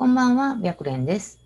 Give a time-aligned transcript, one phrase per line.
[0.00, 1.40] こんばんは、白蓮です。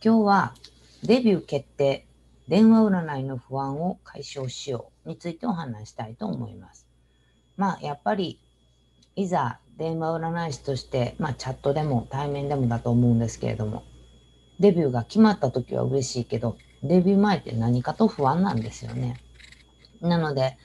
[0.00, 0.54] 今日は
[1.02, 2.06] デビュー決定、
[2.46, 6.86] 電話占いの不安を解消しようについてお話したいと思います。
[7.56, 8.38] まあ、やっぱり、
[9.16, 13.82] いざ電話占い師として、まあ、チャットでも対面でもだと思うんですけれども、
[14.60, 19.20] デビューが決まった時は嬉しいけど、デビュー前って何かと不安なんですよね。
[20.00, 20.56] なので、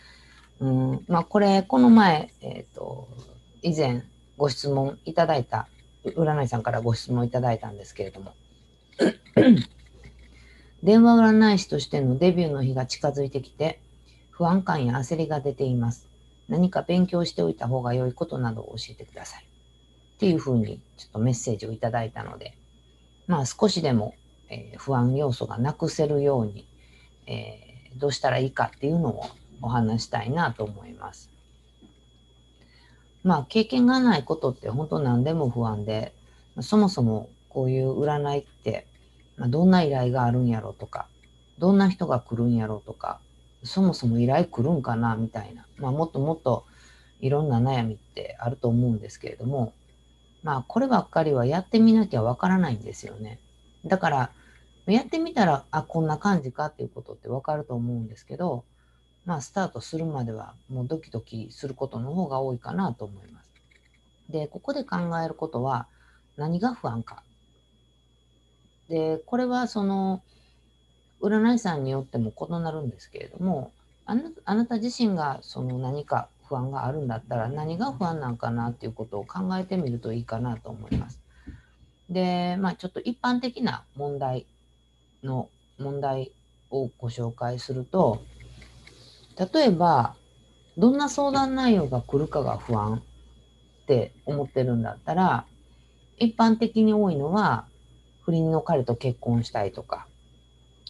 [0.59, 3.07] うん、まあ、これ、この前、えっ、と、
[3.63, 4.03] 以前
[4.37, 5.67] ご質問いただいた
[6.03, 8.33] 占いさんからご質問いただいたんですけれども。
[10.83, 13.79] 電話占い師としてのデビューの日が近づいてきて
[14.31, 16.07] 不安感や焦りが出ています。
[16.49, 19.43] 何か勉強しておいた方が良いことなどを教えてください。
[19.43, 22.57] っていうふうにちょっとメッセージをいただいたので。
[23.27, 24.15] まあ少しでも、
[24.49, 26.67] えー不安要素がなくせるように、
[27.27, 29.25] えーどうしたらいいかっていうのを
[29.61, 31.29] お話したいなと思います。
[33.23, 36.13] まあ経験がないことって本当何でも不安で、
[36.61, 38.85] そもそもこういう占いって、
[39.37, 41.07] まあ、どんな依頼があるんやろうとか、
[41.57, 43.19] どんな人が来るんやろうとか、
[43.63, 46.65] そもそも依頼来るんかなみたいな、まあもっともっと
[47.21, 49.73] いろんな悩みってあると思うんですけれども、
[50.43, 53.39] まあこればっかりはやってみなきゃわからないんですよね。
[53.85, 54.31] だから、
[54.85, 58.65] やってみたら、あ、こんな感じかっていうことってわかると思うんですけど、
[59.25, 63.49] まあ、スタートするまではもうドキドキすることの方が多いかなと思います。
[64.29, 65.87] で、ここで考えることは
[66.37, 67.23] 何が不安か。
[68.89, 70.21] で、これはその
[71.21, 73.71] 占い師さんによっても異なるんですけれども、
[74.05, 81.19] あなあなた自身がその何か不安があるんだったら何が不安なんかなっていうことを考えてみるといいかなと思います。
[82.09, 84.45] で、まあちょっと一般的な問題
[85.23, 85.49] の
[85.79, 86.31] 問題
[86.69, 88.21] をご紹介すると、
[89.37, 90.15] 例えば、
[90.77, 95.45] どんな相談内容が来るかが不安って思ってるんだったら、
[96.17, 97.65] 一般的に多いのは、
[98.21, 100.07] 不倫の彼と結婚したいとか、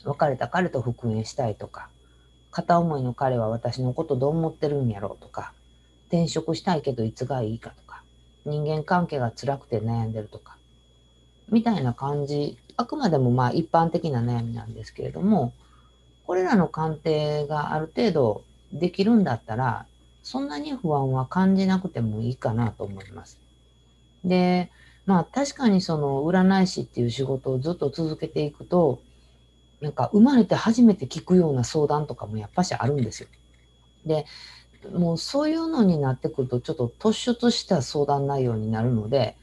[0.06, 1.90] 別れた彼と復縁したいとか、
[2.52, 5.54] 片思いの彼は私のことどう思ってるんやろうとか、
[6.08, 8.04] 転職したいけどいつがいいかとか、
[8.46, 10.58] 人間関係が辛くて悩んでるとか、
[11.50, 15.54] みたいな感じ、あくまでもまあ一般的な悩みなんですけれども、
[16.26, 19.86] これらの鑑定がある程度できるんだったら、
[20.22, 23.40] そんなに不安は感じなくてもいいかなと思います。
[24.24, 24.72] で、
[25.06, 29.02] まあ確かにその占い師っていう仕事をずっと続けていくと、
[29.82, 33.30] なんか生まれて初めて聞くような相談とかもやっぱしあるんですよ。
[34.06, 34.26] で、
[34.94, 39.38] もうそういうのになってくるとちょっと突出した相談内容になるので、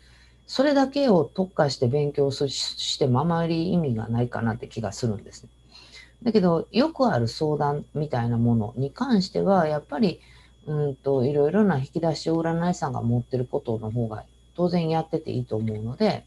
[0.47, 5.50] それだけを特化して勉強してもあまり意味がないかなって気がするんですね。
[6.22, 10.20] だけど、よくある相談みたいなものに関しては、やっぱり、
[10.66, 16.25] うんと、いろいろな引き出しを占い師さんが持ってることの方が当然やってていいと思うので、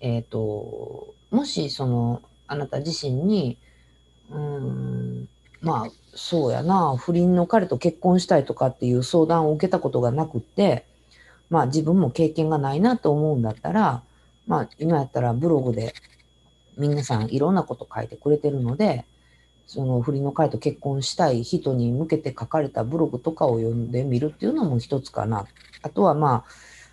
[0.00, 3.58] えっ、と、もしその、あなた自身に、
[4.30, 5.28] うん、
[5.60, 10.84] まあ、そうやな、不倫の彼と結婚したいとかっていう相談を受けたことがなくって、
[11.50, 14.02] まあ自分も経験がないなと思うんだったら、
[14.46, 15.94] まあ今やったらブログで
[16.78, 19.04] 皆さんいろんなこと書いてくれてるので、
[19.66, 25.46] その不倫の彼と結婚したい人に向けて書かれたブログとかを読んでみるっていうのも一つかな。
[25.82, 26.44] あとはまあ、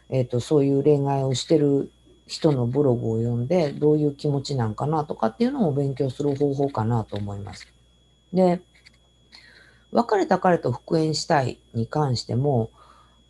[0.09, 1.89] えっ、と、そういう恋愛をしてる
[2.27, 7.67] 人のブログを読んで、どういう気持ちなんかなとかっていうのを勉強する方法かなと思います。
[8.33, 8.61] で、
[9.91, 12.69] 別れた彼と復縁したいに関しても、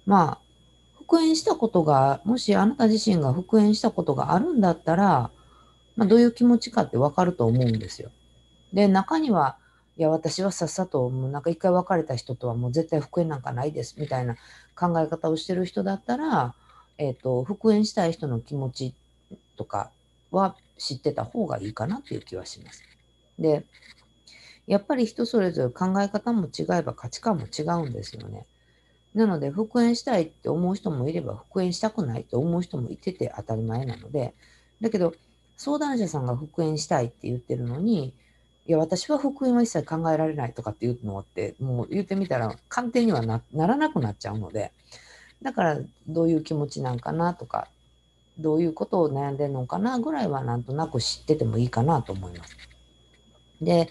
[0.06, 0.46] まあ、
[0.98, 5.30] 復縁したことが、もしあなた自身が復縁したことがあるんだったら、
[5.96, 8.12] まあ、どういう気持ちかってわかると思うんですよ。
[8.74, 9.58] で、中には、
[9.98, 14.36] いや、私はさっさと、もうなんか一回別れた人とはもう絶対復縁なんかないです、みたいな
[14.76, 16.54] 考え方をしてる人だったら、
[16.98, 18.94] えっ、と、復縁したい人の気持ち
[19.56, 19.92] とか
[20.32, 22.84] は知ってた方がいいかなっていう気はします。
[23.40, 23.66] で、
[24.68, 28.46] やっぱり人それぞれ考え方も違えば価値観も違うんですよね。
[29.14, 34.34] なので、復縁したいって思う人もいれば、復縁したくないって思う人もいてて当たり前なので、
[34.82, 35.14] だけど、
[35.58, 38.14] 相談者さんが復縁したいって言ってるのに、
[38.68, 44.72] いや、私は復縁は一切考えられないとかっていうのって、もう言ってみたら鑑定にはなならなくなっちゃうので、
[45.42, 47.68] だからどういう気持ちなんかなとか、
[48.38, 52.58] どういうことを悩んでるのかなぐらいはなんとなく知っててもいいかなと思います。
[53.62, 53.90] で、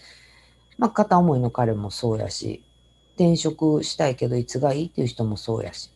[0.76, 2.62] まあ、片思いの彼もそうやし、
[3.14, 5.90] 転職したいけどいつがいいっていう人もそうやし、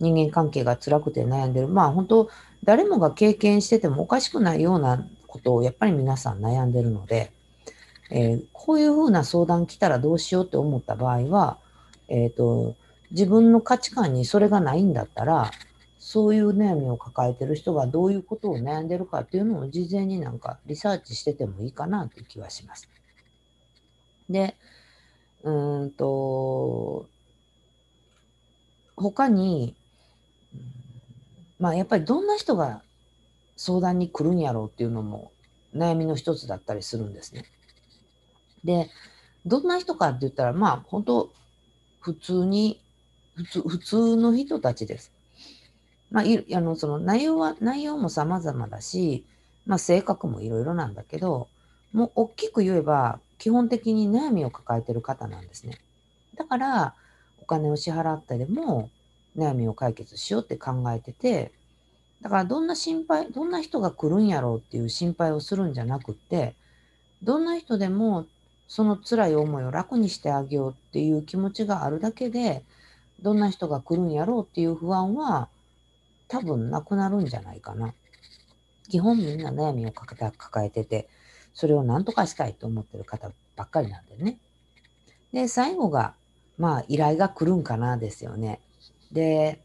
[0.00, 1.68] 人間関係が辛くて悩んでる。
[1.68, 2.30] まあ本当、
[2.64, 7.32] 誰もが経験しててもおかしくないようなことをやっぱり皆さん悩んでるので、
[8.10, 11.58] えーこういうふうな相談来たらどうしようって思った場合は、
[12.08, 12.76] えっ、と、
[13.10, 15.50] 自分の価値観にそれがないんだったら、
[15.98, 22.88] そういう悩みを抱えてる人がどういうことを悩んでるかっていうのを事前になんかリサーチしててもいいかなという気はします。
[24.30, 24.56] で、
[25.42, 27.06] うんと、
[28.96, 29.74] 他に、
[31.64, 32.82] まあやっぱりどんな人が
[33.56, 35.32] 相談に来るんやろうっていうのも
[35.74, 37.46] 悩みの一つだったりするんですね。
[38.64, 38.90] で、
[39.46, 41.32] どんな人かって言ったら、まあ本当
[42.00, 42.82] 普通に、
[43.34, 45.10] 普通普通の人たちです。
[46.10, 49.24] まあ、いあのその内容は、内容も様々だし、
[49.64, 51.48] まあ性格もいろいろなんだけど、
[51.94, 55.78] もう大きく言えば、基本的に悩みを抱えてる方なんですね。
[56.36, 56.94] だから、
[57.40, 58.90] お金を支払ったりも
[59.36, 61.52] 悩みを解決しようって考えてて、
[62.22, 66.54] だからどんな心配、どんな人が来るんやろうっていう心配をするんじゃなくって、
[67.22, 68.26] どんな人でも
[68.68, 72.62] その辛い思いを楽にしてあげようっていう気持ちがあるだけで、
[73.20, 75.48] どんな人が来るんやろうっていう不安は
[76.28, 77.94] 多分なくなるんじゃないかな。
[78.88, 81.08] 基本みんな悩みを抱えてて、
[81.54, 84.38] それを何とかしたいと思ってる方ばっかりなんでね。
[85.32, 86.14] で、最後が、
[86.58, 88.60] まあ依頼が来るんかなですよね。
[89.14, 89.60] で、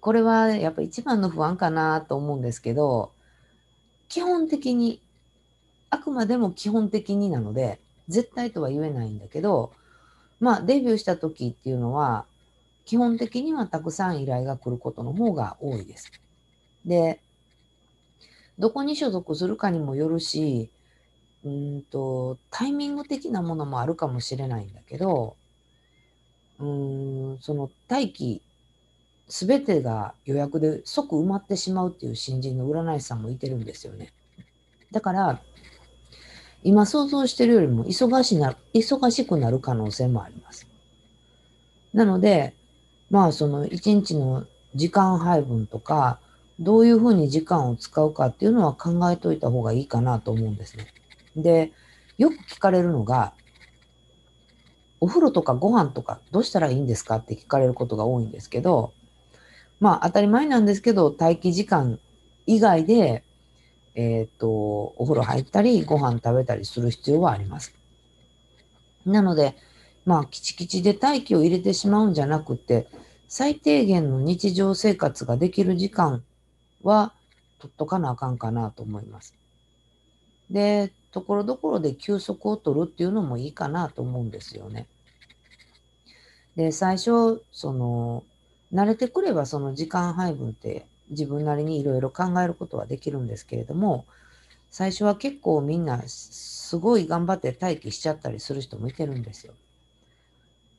[0.00, 3.10] これはやっぱ一番の不安かなと思うんですけど、
[4.08, 5.00] 基本的に、
[5.90, 9.72] あくまでも基本的になので、絶対とは言えないんだけど、
[10.40, 12.26] まあデビューした時っていうのは、
[12.84, 16.12] 基本的にはたくさん依頼が来ることの方が多いです。
[16.84, 17.20] で、
[18.58, 20.70] どこに所属するかにもよるし、
[21.44, 25.36] うんと、タイミング的なものもあるかもしれないんだけど、
[26.58, 28.42] うーん、その待機
[29.28, 34.12] すべてが予約で即埋まってしまうっていう新人の占い師さんもいてるんですよね。
[34.90, 35.40] だから、
[36.64, 40.66] 今想像してるよりも忙しな、忙しくなる可能性もあります。
[41.92, 42.54] なので、
[43.10, 46.18] まあその一日の時間配分とか、
[46.58, 50.86] どういうふうに時間を使うかっていうのは考えといた方がいいかなと思うんですね。
[51.36, 51.72] で、
[52.16, 53.34] よく聞かれるのが、
[55.00, 58.92] お風呂とかご飯とかどうしたらいいんですかって聞かれることが多いんですけど、
[59.80, 62.00] まあ当たり前なんですけど、待機時間
[62.46, 63.22] 以外で、
[63.94, 67.74] えっ、ー、と、お風呂入ったり、ご飯食べたりする必要はあります。
[69.04, 69.56] なので、
[70.04, 72.86] まあ、きちきちで待機を入れてしまうんじゃなくて、
[73.28, 76.24] 最低限の日常生活ができる時間
[76.82, 77.12] は
[77.58, 79.34] 取っとかなあかんかなと思います。
[80.50, 84.86] で、ところどころで休息を取るっていうのもいいかなと思うんですよね。
[86.56, 88.24] で、最初、その、
[88.72, 94.04] 慣れてくればその時間配分って自分なりにいろいろ考えることはできるんですけれども、
[94.70, 99.54] 最初は結構みんなすごい頑張って待機しちゃったりする人もいてるんですよ。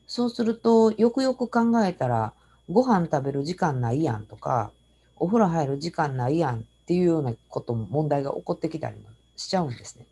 [0.06, 2.32] そうすると、よくよく考えたら、
[2.68, 4.70] ご飯食べる時間ないやんとか、
[5.16, 10.06] お風呂入る時間ないやんっていうようなことも問題が起こってきたりもしちゃうんですね。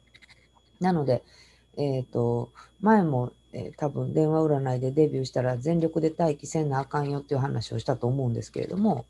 [0.81, 1.23] なので、
[1.77, 9.07] えっ、ー、と、前もえー、多分電話占いでデビューしたら全力で待機せんなあかんよっていう話をしたと思うんですけれども、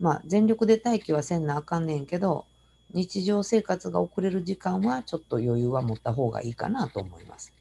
[0.00, 2.46] まあ、全力で待機はせんなあかんねんけど、
[2.94, 7.52] 日常生活が遅れる時間はちょっと余裕は持った方がいいかなと思います。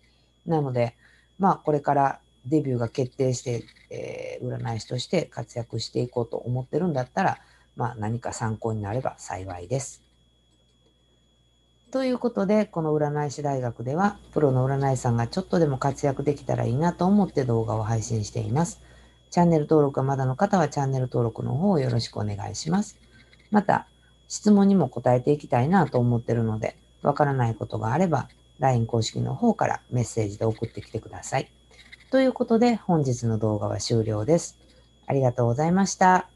[0.45, 0.95] なので、
[1.39, 7.39] まあ、これからデビューが決定して、えー、占い師として活躍していこうと思ってるんだったら、
[7.75, 10.06] まあ、何か参考になれば幸いです。
[11.89, 18.81] ということで、この占い師大学では、プロの占い師さんがちょっとでも活躍できたらいいなと思って動画を配信しています。
[19.31, 22.99] チャンネル登録がまだの方はチャンネル登録の方をよろしくお願いします。
[23.51, 23.87] また、
[24.27, 28.27] 質問にも答えていきたいなと思ってるので、わからないことがあれば、
[28.59, 31.49] LINE 公式の方からメッセージで送ってきてください。
[32.11, 34.57] ということで、本日の動画は終了です。
[35.05, 36.27] ありがとうございました。